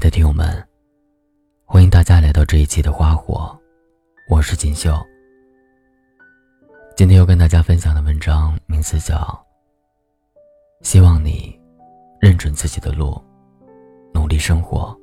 [0.00, 0.66] 的听友们，
[1.66, 3.54] 欢迎大家来到这一期的花火，
[4.30, 4.98] 我是锦绣。
[6.96, 9.16] 今天要跟大家分享的文章名字叫
[10.80, 11.54] 《希望你
[12.18, 13.22] 认准自己的路，
[14.14, 14.96] 努力生活》。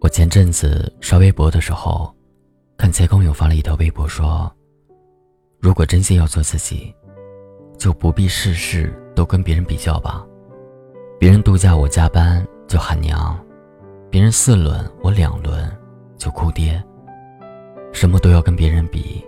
[0.00, 2.14] 我前阵子刷微博的时候，
[2.76, 4.48] 看蔡康永发了一条微博说
[5.58, 6.94] ：“如果真心要做自己，
[7.76, 10.24] 就不必事事都跟别人比较吧。
[11.18, 13.36] 别人度假我加班就喊娘，
[14.08, 15.68] 别人四轮我两轮
[16.16, 16.80] 就哭爹。
[17.92, 19.26] 什么都要跟别人比，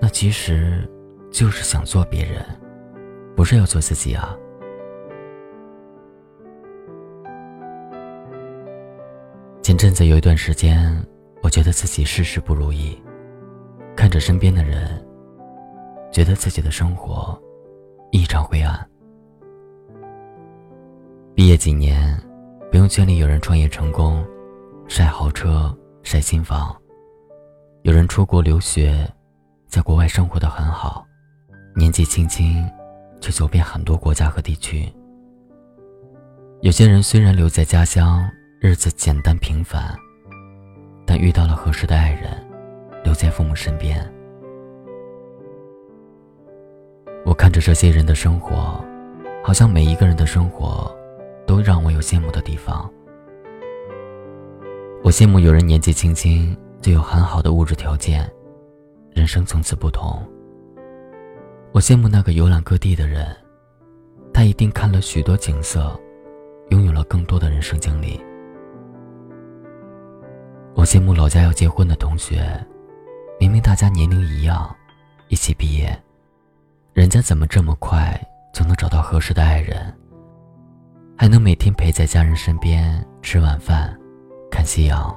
[0.00, 0.90] 那其实
[1.30, 2.44] 就是想做别人，
[3.36, 4.36] 不是要做自己啊。”
[9.62, 10.92] 前阵子有一段时间，
[11.40, 13.00] 我觉得自己事事不如意，
[13.94, 15.00] 看着身边的人，
[16.10, 17.40] 觉得自己的生活
[18.10, 18.84] 异常灰暗。
[21.42, 22.16] 毕业几年，
[22.70, 24.24] 朋友圈里有人创业成功，
[24.86, 26.72] 晒豪车、晒新房；
[27.82, 29.04] 有人出国留学，
[29.66, 31.04] 在国外生活的很好，
[31.74, 32.64] 年纪轻轻
[33.20, 34.88] 却走遍很多国家和地区。
[36.60, 38.24] 有些人虽然留在家乡。
[38.60, 39.92] 日子简单平凡，
[41.04, 42.30] 但遇到了合适的爱人，
[43.02, 43.98] 留在父母身边。
[47.26, 48.80] 我看着这些人的生活，
[49.42, 50.96] 好像每一个人的生活，
[51.52, 52.90] 都让我有羡慕的地方。
[55.04, 58.26] 我羡慕有人年纪轻轻就有很好的物质条件，
[59.10, 60.26] 人生从此不同。
[61.72, 63.36] 我羡慕那个游览各地的人，
[64.32, 65.94] 他一定看了许多景色，
[66.70, 68.18] 拥有了更多的人生经历。
[70.74, 72.42] 我羡慕老家要结婚的同学，
[73.38, 74.74] 明明大家年龄一样，
[75.28, 75.94] 一起毕业，
[76.94, 78.18] 人家怎么这么快
[78.54, 79.94] 就能找到合适的爱人，
[81.16, 83.96] 还能每天陪在家人身边吃晚饭、
[84.50, 85.14] 看夕阳？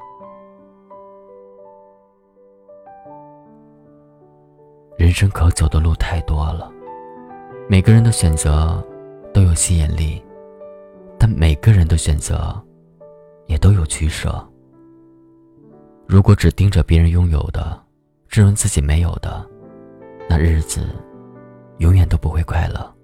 [4.98, 6.72] 人生可走的路太多了，
[7.68, 8.84] 每个人的选择
[9.34, 10.24] 都有吸引力，
[11.18, 12.64] 但每个人的选择
[13.48, 14.48] 也都有取舍。
[16.08, 17.82] 如果只盯着别人拥有的，
[18.28, 19.46] 质问自己没有的，
[20.30, 20.88] 那日子
[21.80, 22.95] 永远都不会快乐。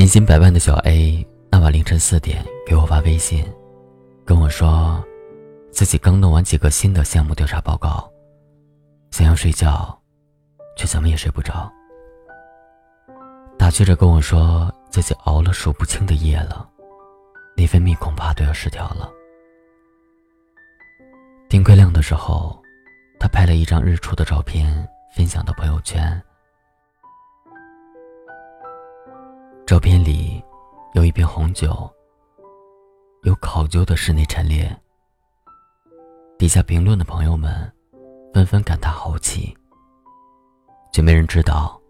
[0.00, 3.44] 年薪百万的小 A 那晚凌晨四点给我发微信，
[4.24, 5.04] 跟我说，
[5.70, 8.10] 自己刚弄完几个新的项目调查报告，
[9.10, 9.94] 想要睡觉，
[10.74, 11.70] 却怎么也睡不着。
[13.58, 16.66] 打趣着跟我说自己熬了数不清的夜了。
[17.54, 19.06] 内分泌恐怕都要失调了。
[21.50, 22.58] 天快亮的时候，
[23.18, 26.18] 他拍了一张日出的照片，分享到朋友圈。
[29.70, 30.42] 照片里
[30.94, 31.88] 有一瓶红酒，
[33.22, 34.68] 有考究的室内陈列。
[36.36, 37.72] 底下评论的朋友们
[38.34, 39.56] 纷纷感叹豪气，
[40.92, 41.80] 却没人知道，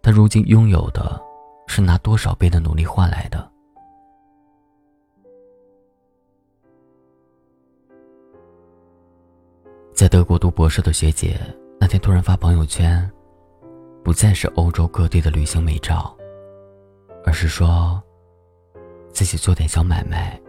[0.00, 1.22] 他如今拥有的
[1.66, 3.46] 是拿多少倍的努力换来的。
[9.92, 11.38] 在德国读博士的学姐
[11.78, 13.06] 那天突然发朋友圈，
[14.02, 16.16] 不再是欧洲各地的旅行美照，
[17.28, 18.02] 而是说
[19.12, 20.40] 自己做点小买卖，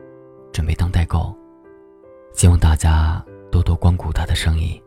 [0.54, 1.36] 准备当代购，
[2.32, 4.82] 希望大家多多光顾他的生意。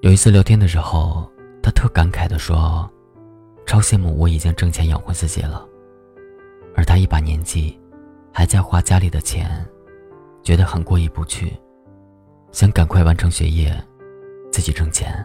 [0.00, 1.30] 有一次聊天的时候，
[1.62, 2.90] 他特感慨的说
[3.64, 5.64] ：“超羡慕我已经挣钱养活自己了，
[6.74, 7.80] 而他一把年纪，
[8.32, 9.64] 还在花家里的钱，
[10.42, 11.56] 觉得很过意不去。”
[12.50, 13.72] 想赶快完成学业，
[14.50, 15.24] 自己挣钱。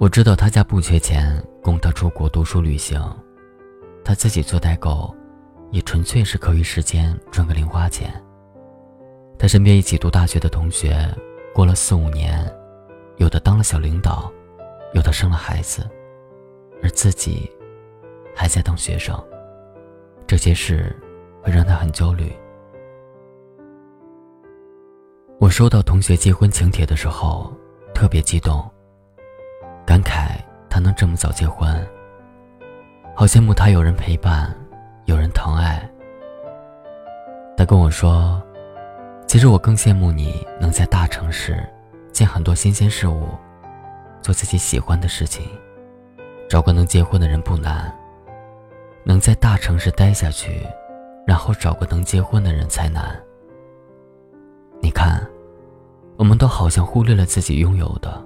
[0.00, 1.30] 我知道他家不缺钱
[1.62, 2.98] 供他出国读书旅行，
[4.02, 5.14] 他自己做代购，
[5.72, 8.10] 也纯粹是课余时间赚个零花钱。
[9.38, 11.06] 他身边一起读大学的同学，
[11.54, 12.50] 过了四五年，
[13.18, 14.32] 有的当了小领导，
[14.94, 15.86] 有的生了孩子，
[16.82, 17.52] 而自己
[18.34, 19.14] 还在当学生。
[20.26, 20.96] 这些事
[21.42, 22.32] 会让他很焦虑。
[25.38, 27.52] 我收到同学结婚请帖的时候，
[27.94, 28.66] 特别激动，
[29.90, 30.36] 感慨
[30.68, 31.84] 他能这么早结婚，
[33.12, 34.54] 好羡慕他有人陪伴，
[35.06, 35.82] 有人疼爱。
[37.56, 38.40] 他跟我说，
[39.26, 41.68] 其实我更羡慕你能在大城市
[42.12, 43.30] 见很多新鲜事物，
[44.22, 45.44] 做自己喜欢的事情，
[46.48, 47.92] 找个能结婚的人不难，
[49.02, 50.64] 能在大城市待下去，
[51.26, 53.20] 然后找个能结婚的人才难。
[54.80, 55.20] 你看，
[56.16, 58.24] 我们都好像忽略了自己拥有的，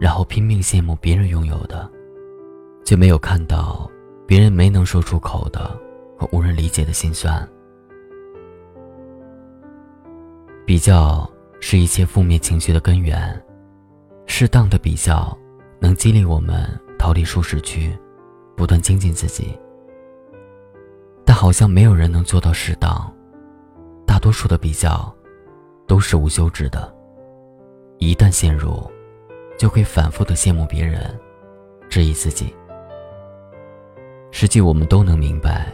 [0.00, 1.88] 然后拼命羡慕别人拥有的，
[2.86, 3.88] 却没有看到
[4.26, 5.78] 别人没能说出口的
[6.18, 7.46] 和无人理解的心酸。
[10.64, 11.30] 比较
[11.60, 13.44] 是一切负面情绪的根源，
[14.24, 15.36] 适当的比较
[15.78, 16.66] 能激励我们
[16.98, 17.94] 逃离舒适区，
[18.56, 19.58] 不断精进自己。
[21.26, 23.12] 但好像没有人能做到适当，
[24.06, 25.14] 大多数的比较
[25.86, 26.90] 都是无休止的，
[27.98, 28.90] 一旦陷入。
[29.60, 31.20] 就会反复的羡慕别人，
[31.90, 32.54] 质疑自己。
[34.30, 35.66] 实际我们都能明白，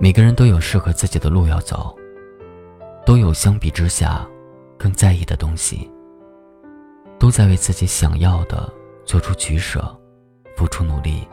[0.00, 1.96] 每个人都有适合自己的路要走，
[3.06, 4.26] 都有相比之下
[4.76, 5.88] 更在意的东西，
[7.20, 8.68] 都在为自己想要的
[9.04, 9.96] 做出取舍，
[10.56, 11.24] 付出努力。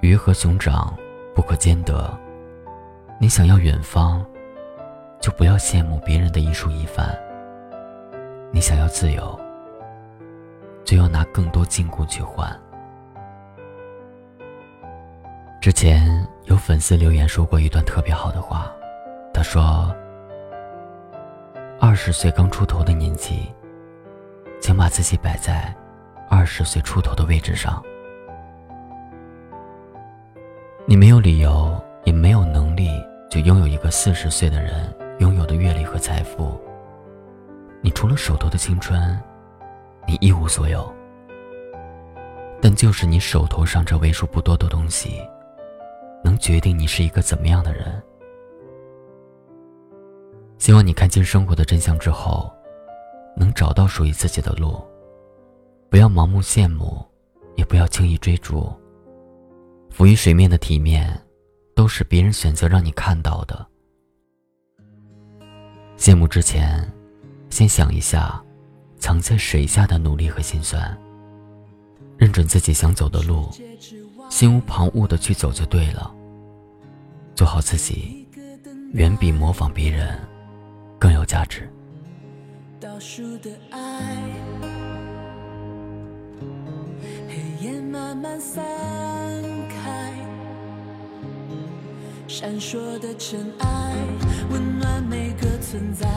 [0.00, 0.96] 鱼和熊掌
[1.34, 2.16] 不可兼得，
[3.20, 4.24] 你想要远方，
[5.20, 7.18] 就不要羡慕别人的一蔬一饭。
[8.52, 9.43] 你想要自由。
[10.94, 12.48] 就要拿更多禁锢去换。
[15.60, 18.70] 之前有粉丝留言说过一段特别好的话，
[19.32, 19.92] 他说
[21.82, 23.52] ：“二十岁刚出头的年纪，
[24.60, 25.74] 请把自己摆在
[26.30, 27.82] 二十岁出头的位置上。
[30.86, 32.88] 你没有理由，也没有能力，
[33.28, 36.56] 就拥有一个四十岁的人拥有的阅历和财富。
[37.80, 39.20] 你除了手头的青春。”
[40.06, 40.92] 你一无所有，
[42.60, 45.20] 但就是你手头上这为数不多的东西，
[46.22, 48.02] 能决定你是一个怎么样的人。
[50.58, 52.52] 希望你看清生活的真相之后，
[53.36, 54.82] 能找到属于自己的路，
[55.90, 57.04] 不要盲目羡慕，
[57.56, 58.72] 也不要轻易追逐。
[59.90, 61.18] 浮于水面的体面，
[61.74, 63.66] 都是别人选择让你看到的。
[65.96, 66.92] 羡慕之前，
[67.48, 68.43] 先想一下。
[69.04, 70.96] 藏在水下的努力和心酸，
[72.16, 73.50] 认准自己想走的路，
[74.30, 76.10] 心无旁骛的去走就对了。
[77.34, 78.26] 做好自己，
[78.94, 80.18] 远比模仿别人
[80.98, 81.70] 更有价值。
[82.80, 84.16] 倒数的爱，
[87.28, 88.64] 黑夜慢慢散
[89.68, 90.14] 开，
[92.26, 93.94] 闪烁的尘埃，
[94.50, 96.08] 温暖每个存在。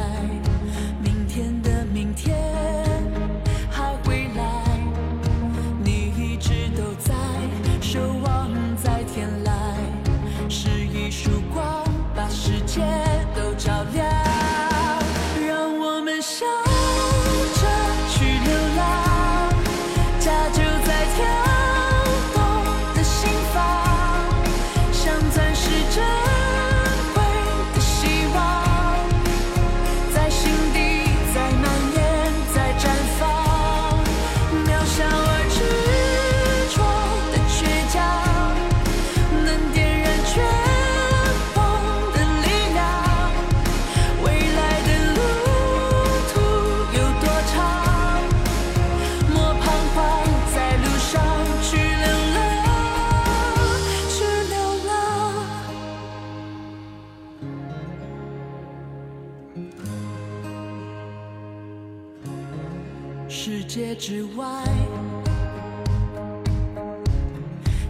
[63.29, 64.45] 世界之外，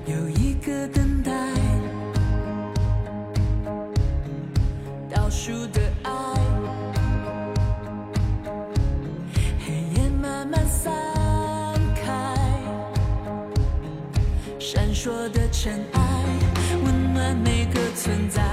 [0.05, 1.31] 有一个等待，
[5.09, 6.11] 倒数的爱，
[9.65, 10.91] 黑夜慢慢散
[11.95, 12.35] 开，
[14.59, 16.01] 闪烁的尘埃，
[16.83, 18.46] 温暖每个存在。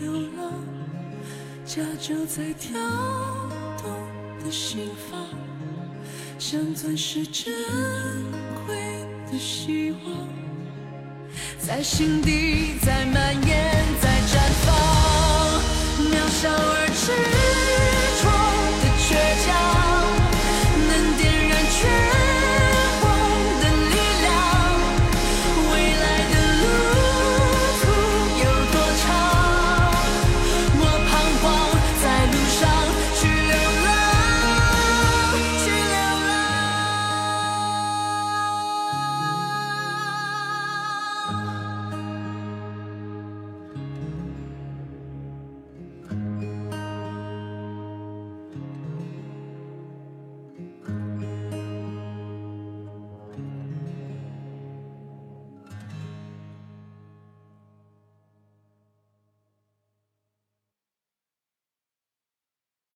[0.00, 0.52] 流浪，
[1.64, 2.78] 家就在跳
[3.78, 3.90] 动
[4.44, 5.28] 的心房，
[6.38, 7.52] 像钻石珍
[8.66, 8.76] 贵
[9.30, 10.28] 的希望，
[11.58, 14.74] 在心底在蔓延，在绽放，
[16.10, 17.83] 渺小而炽热。